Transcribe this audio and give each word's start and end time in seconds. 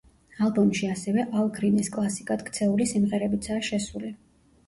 ალბომში 0.43 0.87
ასევე, 0.93 1.25
ალ 1.41 1.51
გრინის 1.57 1.91
კლასიკად 1.97 2.43
ქცეული 2.47 2.87
სიმღერებიცაა 2.95 3.61
შესული. 3.71 4.13